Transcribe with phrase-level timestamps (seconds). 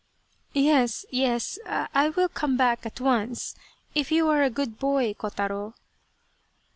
[0.71, 3.53] "Yes, yes, I will come back at once,
[3.93, 5.75] if you are a good boy, Kotaro."